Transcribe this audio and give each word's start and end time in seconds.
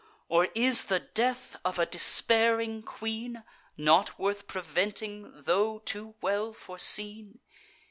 Or 0.29 0.47
is 0.55 0.85
the 0.85 1.01
death 1.01 1.57
of 1.63 1.77
a 1.77 1.85
despairing 1.85 2.81
queen 2.81 3.43
Not 3.77 4.17
worth 4.17 4.47
preventing, 4.47 5.43
tho' 5.43 5.77
too 5.85 6.15
well 6.21 6.53
foreseen? 6.53 7.39